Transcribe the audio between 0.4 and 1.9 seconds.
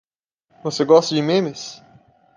Você gosta de memes?